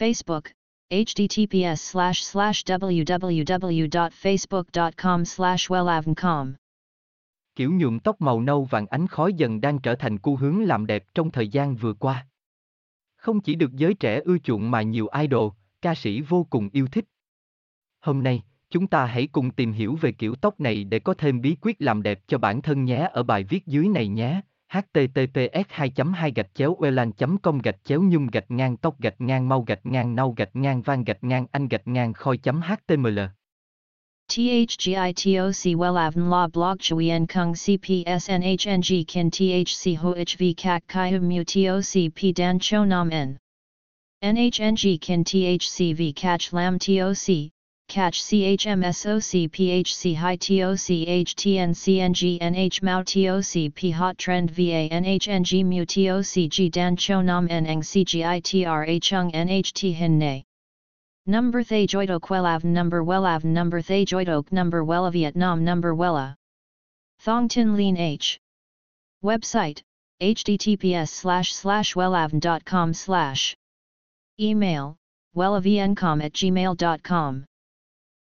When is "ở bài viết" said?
23.12-23.66